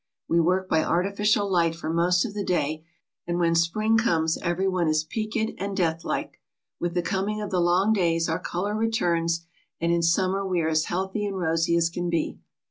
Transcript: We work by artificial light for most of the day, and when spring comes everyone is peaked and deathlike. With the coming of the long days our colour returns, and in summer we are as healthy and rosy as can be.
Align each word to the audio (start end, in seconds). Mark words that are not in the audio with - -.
We 0.27 0.39
work 0.39 0.67
by 0.67 0.83
artificial 0.83 1.47
light 1.47 1.75
for 1.75 1.93
most 1.93 2.25
of 2.25 2.33
the 2.33 2.43
day, 2.43 2.83
and 3.27 3.37
when 3.37 3.53
spring 3.53 3.99
comes 3.99 4.35
everyone 4.39 4.87
is 4.87 5.03
peaked 5.03 5.37
and 5.59 5.77
deathlike. 5.77 6.41
With 6.79 6.95
the 6.95 7.03
coming 7.03 7.39
of 7.39 7.51
the 7.51 7.61
long 7.61 7.93
days 7.93 8.27
our 8.27 8.39
colour 8.39 8.73
returns, 8.75 9.45
and 9.79 9.91
in 9.91 10.01
summer 10.01 10.43
we 10.43 10.61
are 10.61 10.69
as 10.69 10.85
healthy 10.85 11.23
and 11.23 11.37
rosy 11.37 11.77
as 11.77 11.91
can 11.91 12.09
be. 12.09 12.39